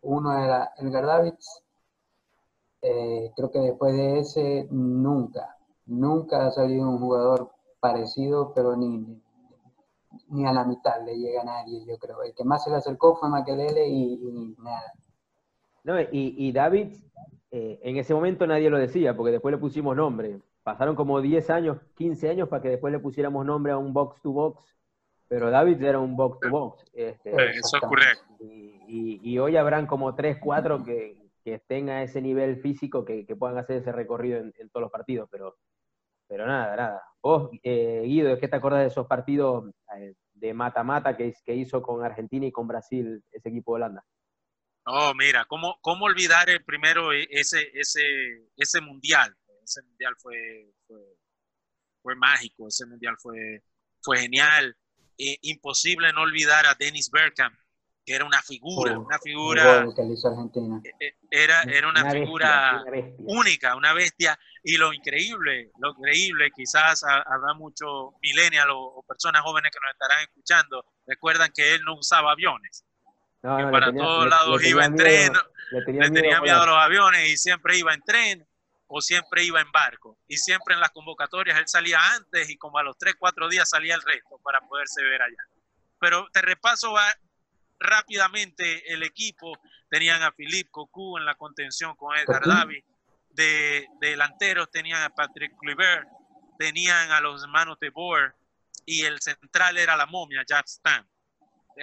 [0.00, 1.62] Uno era Edgar Davids.
[2.80, 9.20] Eh, creo que después de ese, nunca, nunca ha salido un jugador parecido, pero ni,
[10.28, 12.22] ni, a la mitad le llega a nadie, yo creo.
[12.22, 14.92] El que más se le acercó fue Makelele y, y nada.
[15.84, 16.94] No, y, y David,
[17.50, 20.40] eh, en ese momento nadie lo decía, porque después le pusimos nombre.
[20.62, 24.20] Pasaron como 10 años, 15 años para que después le pusiéramos nombre a un box
[24.20, 24.76] to box,
[25.28, 26.84] pero David era un box to box.
[26.92, 28.24] Este, Eh, Eso es correcto.
[28.40, 33.24] y- y hoy habrán como 3, 4 que, que estén a ese nivel físico que,
[33.24, 35.54] que puedan hacer ese recorrido en, en todos los partidos, pero,
[36.28, 37.02] pero nada, nada.
[37.22, 41.82] Vos, eh, Guido, ¿qué te acordás de esos partidos eh, de mata-mata que, que hizo
[41.82, 44.04] con Argentina y con Brasil ese equipo de Holanda?
[44.84, 48.02] Oh, mira, ¿cómo, cómo olvidar el primero e- ese, ese,
[48.56, 49.34] ese mundial?
[49.64, 51.00] Ese mundial fue, fue,
[52.02, 53.62] fue mágico, ese mundial fue,
[54.00, 54.76] fue genial.
[55.18, 57.54] Eh, imposible no olvidar a Dennis Bergkamp,
[58.06, 60.80] que era una figura, Oh, una figura, que hizo Argentina.
[61.28, 63.24] era, era una, bestia, figura una bestia.
[63.26, 64.38] única, una bestia.
[64.62, 69.80] Y lo increíble, lo increíble, quizás ha- habrá muchos millennials o, o personas jóvenes que
[69.84, 72.84] nos estarán escuchando, recuerdan que él no usaba aviones,
[73.42, 76.02] No, que no, para tenía- todos le- lados le iba en tren, miedo- le tenía
[76.02, 78.46] le tenía a miedo a los aviones y siempre iba en tren
[78.86, 80.16] o siempre iba en barco.
[80.28, 83.68] Y siempre en las convocatorias él salía antes y como a los 3, 4 días
[83.68, 85.42] salía el resto para poderse ver allá.
[85.98, 87.12] Pero te repaso va-
[87.78, 89.58] rápidamente el equipo.
[89.88, 92.56] Tenían a Philippe Cocu en la contención con Edgar Cocu.
[92.56, 92.84] David.
[93.30, 96.08] De, de delanteros tenían a Patrick Kluivert,
[96.58, 98.34] tenían a los hermanos de Boer
[98.86, 101.06] y el central era la momia, Jack Stam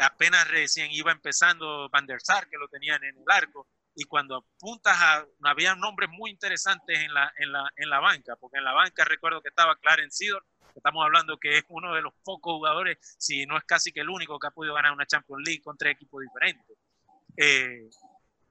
[0.02, 4.38] apenas recién iba empezando Van der Sar, que lo tenían en el arco, y cuando
[4.38, 8.64] apuntas a, había nombres muy interesantes en la, en la, en la banca, porque en
[8.64, 10.40] la banca recuerdo que estaba Clarence que
[10.76, 14.10] estamos hablando que es uno de los pocos jugadores, si no es casi que el
[14.10, 16.78] único que ha podido ganar una Champions League con tres equipos diferentes.
[17.38, 17.90] Eh,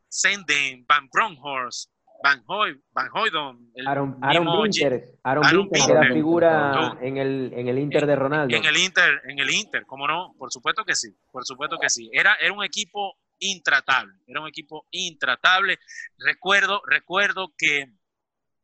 [0.08, 1.90] Senden, Van Bronhorst,
[2.22, 7.16] Van Hoy, Van Hoydon, el Aaron, Aaron Winter, Aaron Aaron Winter, que era figura en
[7.16, 8.54] el, en el Inter de Ronaldo.
[8.54, 10.34] En el Inter, en el Inter, ¿cómo no?
[10.38, 12.08] Por supuesto que sí, por supuesto que sí.
[12.12, 15.78] Era, era un equipo intratable, era un equipo intratable.
[16.18, 17.86] Recuerdo, recuerdo que,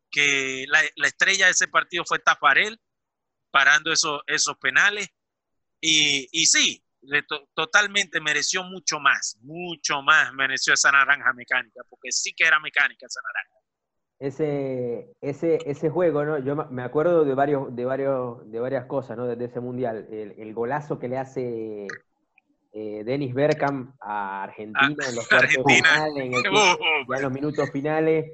[0.09, 2.79] que la, la estrella de ese partido fue Tafarel,
[3.51, 5.09] parando esos, esos penales.
[5.81, 6.83] Y, y sí,
[7.27, 12.59] to- totalmente mereció mucho más, mucho más mereció esa naranja mecánica, porque sí que era
[12.59, 13.55] mecánica esa naranja.
[14.19, 16.39] Ese, ese, ese juego, ¿no?
[16.39, 19.25] Yo me acuerdo de varios, de varios, de varias cosas, ¿no?
[19.27, 20.07] De ese mundial.
[20.11, 21.87] El, el golazo que le hace
[22.73, 25.65] eh, Dennis Bergkamp a Argentina en los cuartos
[26.17, 26.43] en, el-
[27.07, 28.25] ya en los minutos finales.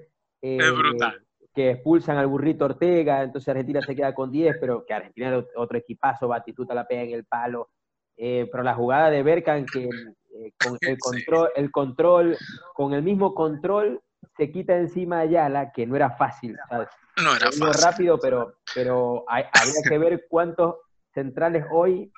[0.41, 1.24] eh, es brutal.
[1.55, 5.43] Que expulsan al burrito Ortega, entonces Argentina se queda con 10, pero que Argentina era
[5.55, 7.69] otro equipazo, Batistuta la pega en el palo.
[8.17, 12.37] Eh, pero la jugada de Berkan, que eh, con el control, el control,
[12.73, 14.01] con el mismo control,
[14.37, 16.89] se quita encima a Ayala, que no era fácil, ¿sabes?
[17.23, 17.73] No era fácil.
[17.81, 20.75] rápido, pero, pero hay- habría que ver cuántos
[21.13, 22.11] centrales hoy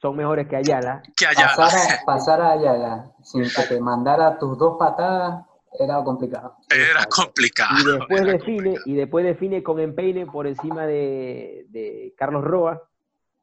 [0.00, 1.02] son mejores que Ayala.
[1.16, 1.48] Que allá.
[1.56, 5.44] Pasar a, pasar a Ayala sin que te mandara tus dos patadas
[5.78, 6.56] era complicado.
[6.70, 7.76] Era complicado.
[7.80, 8.82] Y después era define, complicado.
[8.86, 12.82] y después define con empeine por encima de, de Carlos Roa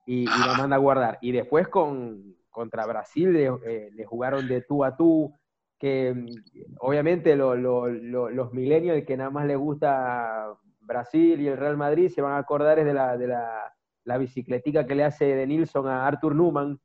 [0.06, 1.17] y, y la manda a guardar.
[1.22, 5.34] Y después con, contra Brasil le, eh, le jugaron de tú a tú,
[5.80, 11.48] que mm, obviamente lo- lo- lo- los millennials que nada más les gusta Brasil y
[11.48, 14.96] el Real Madrid se van a acordar es de la, de la, la bicicletica que
[14.96, 16.80] le hace de Nilsson a Arthur Newman,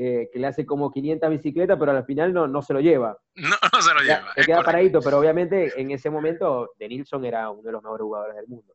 [0.00, 3.18] que, que le hace como 500 bicicletas, pero al final no, no se lo lleva.
[3.36, 4.32] No, no se lo lleva.
[4.34, 4.64] se queda correcto.
[4.64, 8.48] paradito, pero obviamente en ese momento De Nilsson era uno de los mejores jugadores del
[8.48, 8.72] mundo.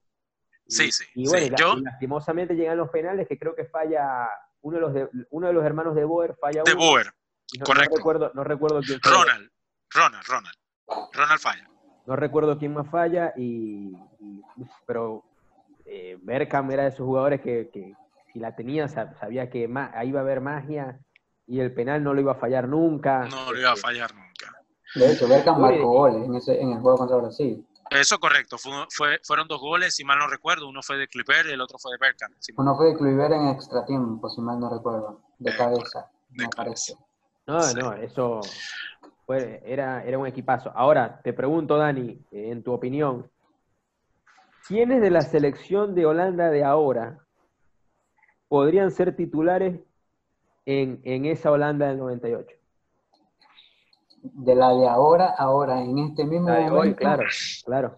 [0.67, 1.47] Y- Sí, sí, Y bueno, sí.
[1.47, 4.29] y la- Yo- lastimosamente llegan los penales que creo que falla
[4.61, 6.81] uno de los, de- uno de los hermanos de Boer, falla De uno.
[6.85, 7.07] Boer.
[7.59, 7.89] no, correcto.
[7.91, 9.11] No recuerdo, no recuerdo quién fue.
[9.11, 9.49] Ronald.
[9.91, 10.55] Ronald, Ronald.
[11.13, 11.69] Ronald falla.
[12.05, 13.93] No recuerdo quién más falla, y,
[14.85, 15.23] pero
[15.85, 17.93] eh, Berkham era de esos jugadores que, que
[18.31, 20.99] si la tenía sab- sabía que ahí iba a haber magia
[21.47, 23.27] y el penal no lo iba a fallar nunca.
[23.27, 24.51] No lo iba a fallar nunca.
[24.95, 27.65] De hecho, Berkham Oye, marcó goles en, ese, en el juego contra Brasil.
[27.89, 28.57] Eso correcto.
[28.57, 30.67] Fue, fue- fueron dos goles, si mal no recuerdo.
[30.67, 31.97] Uno fue de Clipper y el otro fue de
[32.39, 35.55] si mal- Uno fue de Kluivert en extra tiempo, si mal no recuerdo, de Eh,
[35.55, 36.95] cabeza, de me parece.
[37.45, 37.77] No, Sí.
[37.77, 38.41] no, eso
[39.25, 40.71] fue, era, era un equipazo.
[40.73, 43.29] Ahora, te pregunto, Dani, eh, en tu opinión,
[44.67, 47.19] ¿quiénes de la selección de Holanda de ahora
[48.47, 49.79] podrían ser titulares
[50.65, 52.55] en, en esa Holanda del 98?
[54.21, 57.23] De la de ahora, ahora, en este mismo La de hoy, momento, claro,
[57.65, 57.95] claro.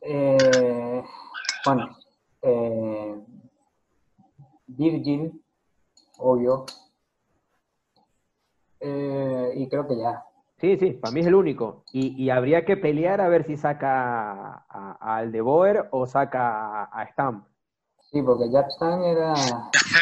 [0.00, 1.02] eh,
[1.64, 1.96] bueno,
[2.42, 3.24] eh,
[4.66, 5.40] Virgil,
[6.18, 6.66] obvio,
[8.80, 10.24] eh, y creo que ya.
[10.58, 11.84] Sí, sí, para mí es el único.
[11.92, 16.84] Y, y habría que pelear a ver si saca a, a Aldeboer o saca a,
[16.84, 17.44] a Stam.
[18.14, 19.34] Sí, porque Japstan era,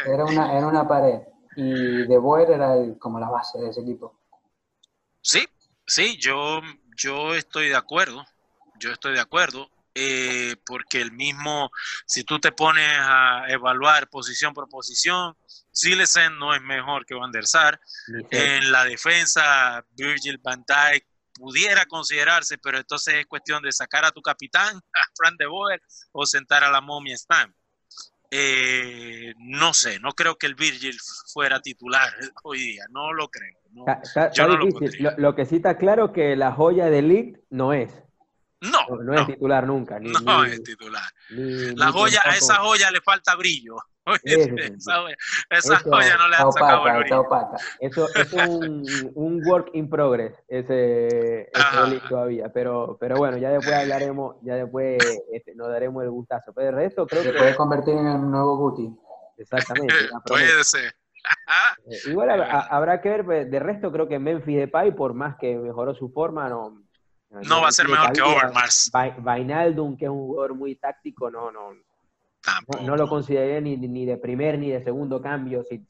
[0.05, 1.21] era, una, era una pared
[1.57, 4.21] y De Boer era el- como la base de ese equipo.
[5.23, 5.49] Sí,
[5.87, 6.61] sí, yo,
[6.95, 8.23] yo estoy de acuerdo.
[8.79, 9.71] Yo estoy de acuerdo.
[9.95, 11.71] eh, porque el mismo,
[12.07, 15.37] si tú te pones a evaluar posición por posición,
[15.71, 17.79] Silesen no es mejor que Van der Sar.
[18.31, 24.11] En la defensa, Virgil van Dijk pudiera considerarse, pero entonces es cuestión de sacar a
[24.13, 27.53] tu capitán, a Fran de Boer, o sentar a la momia Stam.
[28.35, 30.99] Eh, no sé, no creo que el Virgil
[31.35, 32.09] fuera titular
[32.45, 33.59] hoy día, no lo creo.
[33.73, 33.85] no.
[33.87, 35.05] Está, está- yo está no lo difícil.
[35.05, 37.93] Lo, lo que sí está claro que la joya de Ligt no es.
[38.63, 39.99] No, No, es titular nunca.
[40.01, 41.03] Ni, no ni- es titular.
[41.31, 43.77] ni- La joya, a esa joya le falta brillo.
[44.25, 45.17] Oye, el esa joya,
[45.51, 47.21] esa Eso- joya no le han sacado el brillo.
[47.21, 47.57] opata.
[47.79, 48.85] Eso, eso es un,
[49.15, 52.51] un work in progress, ese, ese todavía.
[52.53, 54.99] Pero, pero bueno, ya después hablaremos, ya después
[55.33, 56.53] este, nos daremos el gustazo.
[56.53, 58.91] Pero el resto creo Se que puede convertir en el nuevo Guti.
[59.39, 59.95] exactamente.
[60.65, 60.93] ser.
[61.87, 62.49] Eh, Igual verdad.
[62.51, 65.95] ha- habrá que ver, pues, de resto creo que Memphis Depay, por más que mejoró
[65.95, 66.83] su forma, no...
[67.31, 68.21] No va a ser mejor que.
[68.23, 68.91] Overmars.
[68.93, 71.81] Vai- Vainaldum, que es un jugador muy táctico, no, no, no,
[72.45, 72.83] Tampoco.
[72.83, 75.87] no lo consideraría ni, ni de primer ni de segundo cambio, si,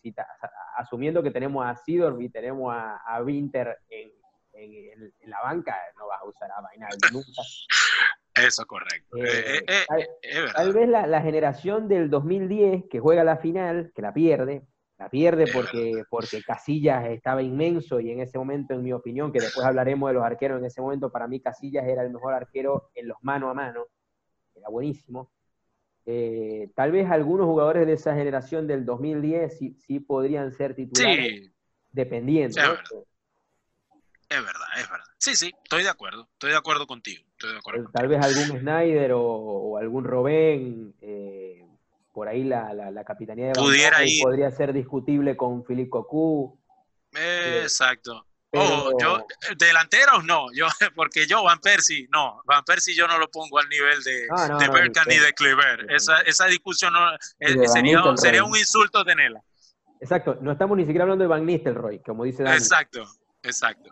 [0.76, 4.10] asumiendo que tenemos a Sidorf y tenemos a, a Winter en,
[4.54, 7.42] en- en la banca, no vas a usar a Vainaldum nunca.
[8.34, 9.16] Eso es correcto.
[9.16, 10.52] Eh, Eh, eh, tal- es verdad.
[10.54, 14.66] Tal vez la, la generación del 2010 que juega la final, que la pierde,
[14.98, 19.40] la pierde porque, porque Casillas estaba inmenso y en ese momento, en mi opinión, que
[19.40, 22.90] después hablaremos de los arqueros, en ese momento para mí Casillas era el mejor arquero
[22.94, 23.86] en los mano a mano,
[24.54, 25.30] era buenísimo.
[26.04, 31.42] Eh, tal vez algunos jugadores de esa generación del 2010 sí, sí podrían ser titulares,
[31.44, 31.52] Sí,
[31.92, 32.60] dependiendo.
[32.60, 33.04] es verdad.
[34.28, 35.06] es verdad, es verdad.
[35.18, 36.28] Sí, sí, estoy de acuerdo.
[36.32, 37.22] Estoy de acuerdo contigo.
[37.32, 41.64] Estoy de acuerdo Eh, Tal vez algún Snyder o, o algún Robén, eh,
[42.12, 44.22] por ahí la, la, la capitanía de Pudiera ir.
[44.22, 46.58] podría ser discutible con Philippe Cocu.
[47.12, 48.26] Exacto.
[48.52, 49.26] Pero- Ojo, yo,
[49.58, 53.68] delanteros no, yo, porque yo, Van Persie, no, Van Persie yo no lo pongo al
[53.68, 55.90] nivel de, Ah, no, de no, Bergkamp ni de Kluivert.
[55.90, 56.92] Esa, esa discusión
[57.40, 59.40] eh, sería, sería un insulto tenerla.
[60.00, 63.06] Exacto, no estamos ni siquiera hablando de Van Nistelrooy, como dice Dani, Exacto,
[63.42, 63.88] exacto.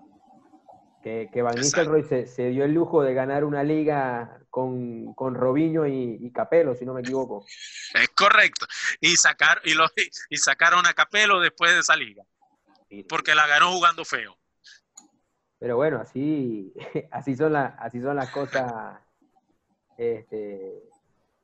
[1.03, 1.95] que, que Van Exacto.
[1.95, 6.33] Nistelrooy se, se dio el lujo de ganar una liga con, con Robinho y, y
[6.33, 7.47] Capello, si no me equivoco.
[7.95, 8.67] Es correcto.
[9.01, 9.87] Y, sacar, y, lo,
[10.29, 12.25] y sacaron a Capello después de esa liga,
[13.09, 14.37] porque la ganó jugando feo.
[15.61, 16.73] Pero bueno, así,
[17.13, 18.99] así, son, las así son las cosas.
[19.97, 20.83] Este,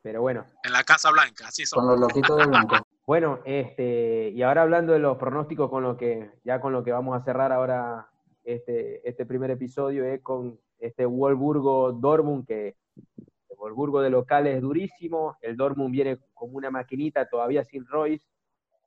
[0.02, 1.86] pero bueno, En la Casa Blanca, así Con son.
[1.90, 2.76] los loquitos de blanco.
[3.06, 6.90] Bueno, este, y ahora hablando de los pronósticos con lo que, ya con lo que
[6.90, 8.08] vamos a cerrar ahora
[8.42, 12.74] este, este primer episodio es con este Wolfsburgo Dortmund, que
[13.06, 18.26] el Wolfsburgo de local es durísimo, el Dortmund viene como una maquinita todavía sin Royce,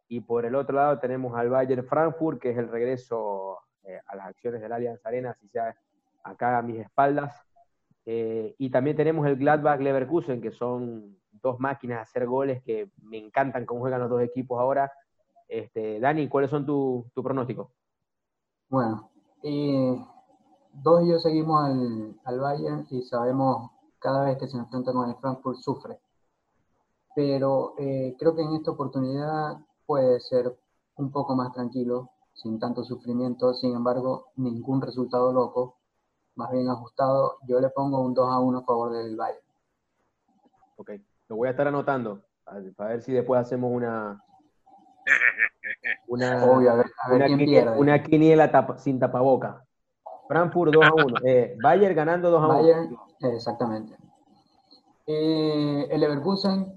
[0.09, 4.15] y por el otro lado tenemos al Bayern Frankfurt, que es el regreso eh, a
[4.15, 5.75] las acciones del Allianz Arena, así sea
[6.23, 7.33] acá a mis espaldas.
[8.05, 12.89] Eh, y también tenemos el Gladbach Leverkusen, que son dos máquinas a hacer goles que
[13.01, 14.91] me encantan cómo juegan los dos equipos ahora.
[15.47, 17.69] Este, Dani, ¿cuáles son tus tu pronósticos?
[18.69, 19.09] Bueno,
[19.43, 20.05] eh,
[20.73, 25.09] dos y yo seguimos al, al Bayern y sabemos cada vez que se enfrenta con
[25.09, 25.99] el Frankfurt sufre.
[27.15, 30.57] Pero eh, creo que en esta oportunidad puede ser
[30.95, 32.11] un poco más tranquilo,
[32.41, 35.77] sin tanto sufrimiento, sin embargo, ningún resultado loco,
[36.35, 37.37] más bien ajustado.
[37.45, 39.43] Yo le pongo un 2 a 1 a favor del Bayern.
[40.77, 40.91] Ok,
[41.27, 44.23] lo voy a estar anotando, a- para ver si después hacemos una...
[46.07, 47.79] Una, Obvio, a ver, a ver una, quién quiniela, pierde.
[47.81, 49.63] una quiniela tapa- sin tapaboca.
[50.27, 51.15] Frankfurt 2 a 1.
[51.23, 52.53] Eh, Bayern ganando 2 a 1.
[52.53, 53.95] Bayern, exactamente.
[55.05, 56.73] Eh, el Leverkusen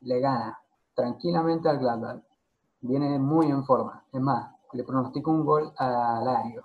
[0.00, 0.58] le gana
[0.94, 2.22] tranquilamente al Gladbach.
[2.80, 4.04] Viene muy en forma.
[4.12, 6.64] Es más, le pronostico un gol a Lario.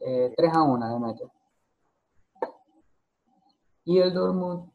[0.00, 1.24] Eh, 3 a 1 le mete.
[3.84, 4.70] Y el Dortmund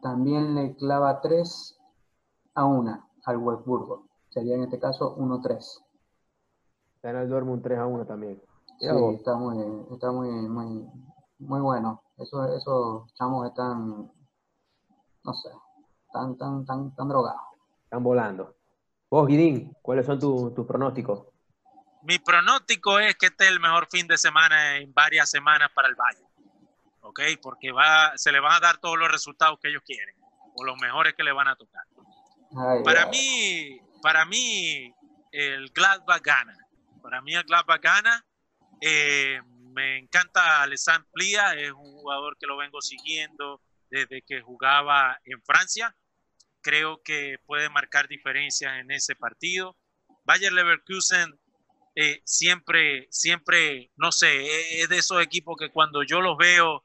[0.00, 1.80] también le clava 3
[2.54, 4.06] a 1 al Wolfsburgo.
[4.28, 5.84] Sería en este caso 1-3.
[7.02, 8.40] Gana el Dortmund 3 a 1 también.
[8.78, 9.58] Sí, está muy,
[9.92, 10.88] está muy, muy,
[11.38, 12.02] muy bueno.
[12.16, 14.10] Eso, esos chamos están,
[15.24, 15.50] no sé,
[16.12, 17.42] tan, tan, tan, tan drogados.
[17.84, 18.54] Están volando.
[19.12, 21.26] Vos, Guidín, ¿cuáles son tu- tus pronósticos?
[22.04, 25.88] Mi pronóstico es que este es el mejor fin de semana en varias semanas para
[25.88, 26.26] el Bayern.
[27.02, 27.20] ¿Ok?
[27.42, 30.14] Porque va, se le van a dar todos los resultados que ellos quieren.
[30.54, 31.84] O los mejores que le van a tocar.
[32.56, 33.10] Ay, Para ay.
[33.10, 34.94] mí, para mí,
[35.30, 36.56] el Gladbach gana.
[37.02, 38.24] Para mí el Gladbach gana.
[38.80, 39.42] Eh,
[39.74, 45.42] me encanta Alessandro Plia, es un jugador que lo vengo siguiendo desde que jugaba en
[45.42, 45.94] Francia.
[46.62, 49.76] Creo que puede marcar diferencias en ese partido.
[50.24, 51.38] Bayer Leverkusen
[51.94, 56.84] eh, siempre, siempre, no sé, es de esos equipos que cuando yo los veo,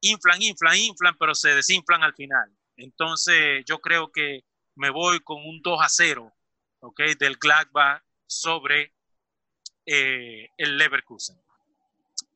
[0.00, 2.50] inflan, inflan, inflan, pero se desinflan al final.
[2.76, 6.32] Entonces, yo creo que me voy con un 2 a 0,
[6.80, 7.00] ¿ok?
[7.18, 8.94] Del Gladbach sobre
[9.86, 11.40] eh, el Leverkusen.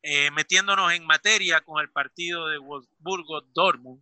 [0.01, 4.01] Eh, metiéndonos en materia con el partido de Wolfsburgo-Dortmund,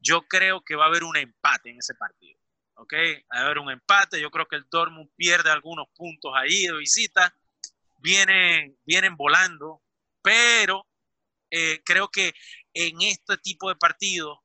[0.00, 2.38] yo creo que va a haber un empate en ese partido,
[2.74, 2.94] ¿ok?
[3.32, 6.76] Va a haber un empate, yo creo que el Dortmund pierde algunos puntos ahí de
[6.76, 7.34] visita,
[7.98, 9.82] vienen, vienen volando,
[10.22, 10.86] pero
[11.50, 12.32] eh, creo que
[12.74, 14.38] en este tipo de partidos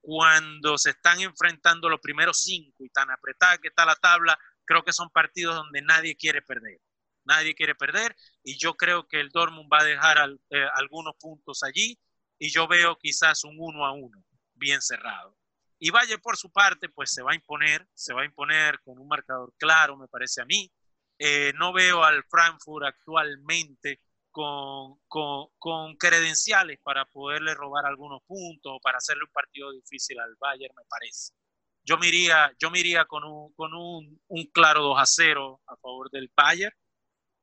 [0.00, 4.84] cuando se están enfrentando los primeros cinco y tan apretada que está la tabla, creo
[4.84, 6.80] que son partidos donde nadie quiere perder.
[7.24, 11.64] Nadie quiere perder y yo creo que el Dortmund va a dejar eh, algunos puntos
[11.64, 11.98] allí
[12.38, 14.24] y yo veo quizás un uno a uno
[14.56, 15.36] bien cerrado.
[15.78, 18.98] Y Valle por su parte pues se va a imponer, se va a imponer con
[18.98, 20.70] un marcador claro me parece a mí.
[21.18, 24.98] Eh, no veo al Frankfurt actualmente con,
[25.58, 30.74] con, credenciales para poderle robar algunos puntos o para hacerle un partido difícil al Bayern,
[30.76, 31.32] me parece.
[31.82, 35.76] Yo me iría, yo me con, un, con un, un claro 2 a 0 a
[35.76, 36.74] favor del Bayern.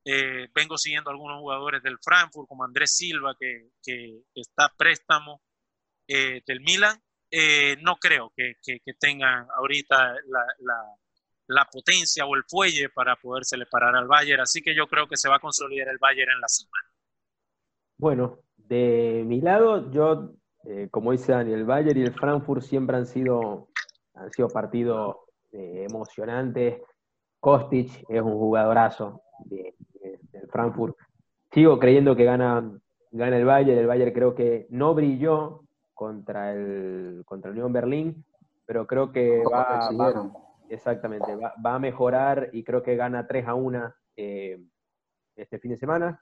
[0.05, 5.41] Eh, vengo siguiendo algunos jugadores del Frankfurt, como Andrés Silva, que, que está a préstamo
[6.07, 6.97] eh, del Milan.
[7.31, 10.95] Eh, no creo que, que, que tengan ahorita la, la,
[11.47, 15.17] la potencia o el fuelle para poderse parar al Bayern, así que yo creo que
[15.17, 16.77] se va a consolidar el Bayern en la cima.
[17.97, 20.33] Bueno, de mi lado, yo,
[20.65, 23.69] eh, como dice Dani, el Bayern y el Frankfurt siempre han sido,
[24.13, 25.15] han sido partidos
[25.51, 26.81] eh, emocionantes.
[27.39, 30.95] Kostic es un jugadorazo de- de- del Frankfurt.
[31.51, 32.71] Sigo creyendo que gana,
[33.11, 33.79] gana el Bayern.
[33.79, 35.62] El Bayern creo que no brilló
[35.93, 38.25] contra el, contra el Unión Berlín,
[38.65, 39.87] pero creo que va.
[40.69, 44.59] Exactamente, va, va a mejorar y creo que gana 3 a 1 eh,
[45.35, 46.21] este fin de semana.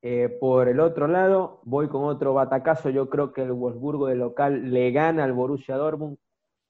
[0.00, 2.90] Eh, por el otro lado, voy con otro batacazo.
[2.90, 6.18] Yo creo que el Wolfsburgo de local le gana al Borussia Dortmund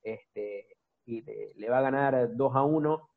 [0.03, 0.67] este,
[1.05, 3.11] y le, le va a ganar 2 a 1.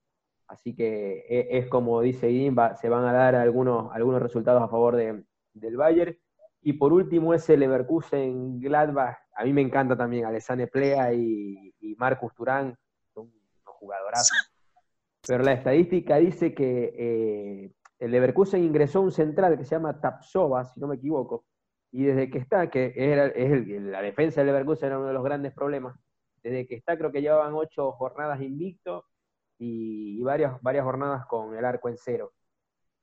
[0.48, 4.62] Así que e- es, como dice Guidín, va- se van a dar algunos, algunos resultados
[4.62, 5.24] a favor de-
[5.54, 6.18] del Bayern.
[6.62, 9.18] Y por último, ese Leverkusen Gladbach.
[9.36, 12.78] A mí me encanta también Alessane Plea y, y Marcus Turán,
[13.14, 14.38] son unos jugadorazos.
[15.28, 20.66] Pero la estadística dice que eh, el Leverkusen ingresó un central que se llama Tapsova,
[20.66, 21.46] si no me equivoco,
[21.92, 25.14] y desde que está, que era, es el- la defensa del Leverkusen era uno de
[25.14, 25.96] los grandes problemas,
[26.44, 29.06] desde que está creo que llevaban ocho jornadas invicto
[29.60, 32.34] y, y varias, varias jornadas con el arco en cero.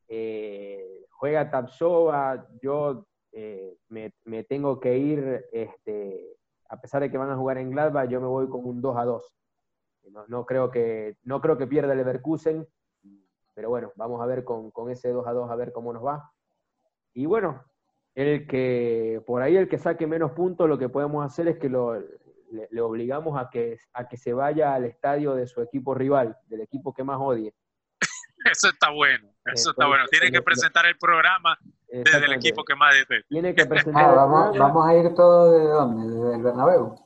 [0.09, 3.07] Eh, juega Tapsova, yo
[3.41, 3.79] eh,
[4.25, 6.37] me, tengo que ir, este,
[6.69, 8.97] a pesar de que van a jugar en Gladbach, yo me voy con un 2
[8.97, 9.35] a 2.
[10.11, 12.67] No, no creo, que, no creo que pierda el Leverkusen,
[13.55, 16.05] pero bueno, vamos a ver con, con ese 2 a 2 a ver cómo nos
[16.05, 16.33] va.
[17.15, 17.63] Y bueno,
[18.17, 21.69] el que, por ahí el que saque menos puntos, lo que podemos hacer es que
[21.69, 25.95] lo, le, le obligamos a que, a que se vaya al estadio de su equipo
[25.95, 27.55] rival, del equipo que más odie.
[28.51, 30.05] Eso está bueno, eso está Entonces, bueno.
[30.11, 31.59] Tiene que presentar el programa
[31.89, 33.27] desde el equipo que más detesta.
[33.29, 36.97] Tiene que presentar Ah, vamos, vamos a ir todos de dónde, desde el Bernabéu.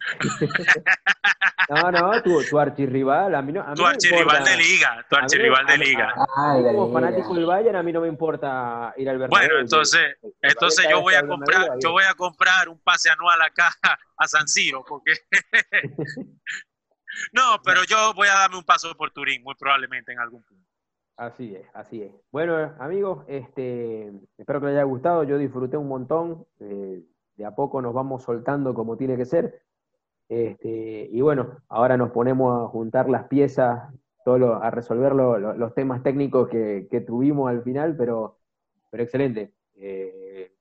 [1.68, 5.14] No, no, tu, tu archirrival, a mí no, a mí Tu archirrival de liga, tu
[5.14, 6.12] archirrival de liga.
[6.36, 7.00] Ah, de como Liga.
[7.00, 9.48] fanático del Bayern, a mí no me importa ir al Bernabéu.
[9.48, 13.08] Bueno, entonces, el entonces yo voy a comprar, Bernabéu, yo voy a comprar un pase
[13.10, 13.70] anual acá
[14.16, 15.12] a San Siro, porque
[17.32, 20.59] no, pero yo voy a darme un paso por Turín, muy probablemente en algún punto.
[21.20, 22.14] Así es, así es.
[22.32, 25.22] Bueno, amigos, este, espero que les haya gustado.
[25.24, 26.46] Yo disfruté un montón.
[26.60, 27.04] eh,
[27.36, 29.60] de a poco nos vamos soltando como tiene que ser.
[30.30, 33.92] Este, y bueno, ahora nos ponemos a juntar las piezas,
[34.24, 38.38] todo lo- a resolver lo- lo- los temas técnicos que, que tuvimos al final, pero,
[38.90, 39.52] pero excelente.
[39.76, 40.52] Eh,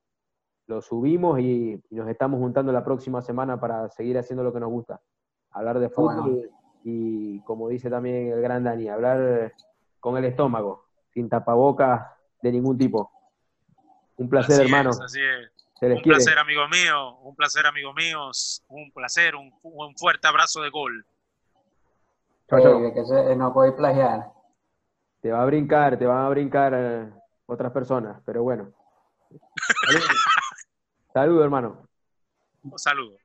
[0.68, 4.60] lo subimos y, y nos estamos juntando la próxima semana para seguir haciendo lo que
[4.60, 5.00] nos gusta.
[5.52, 6.24] Hablar de Bueno.
[6.24, 6.50] fútbol
[6.84, 9.54] y, como dice también el gran Dani, hablar
[10.00, 12.08] con el estómago, sin tapabocas
[12.42, 13.12] de ningún tipo.
[14.18, 14.90] Un placer, Así hermano.
[14.92, 15.52] es, así es.
[15.80, 16.18] Se les Un quiere.
[16.18, 18.32] placer, amigo mío, un placer, amigo mío,
[18.68, 21.06] un placer, un, un fuerte abrazo de gol.
[22.52, 24.32] Eh, de que se, no podéis plagiar.
[25.22, 27.10] Te va a brincar, te van a brincar eh,
[27.46, 28.72] otras personas, pero bueno.
[29.88, 30.06] Salud,
[31.14, 31.88] Salud, hermano.
[32.64, 33.18] Un saludo.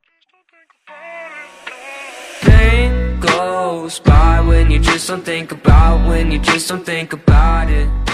[3.81, 8.14] Goes by when you just don't think about when you just don't think about it.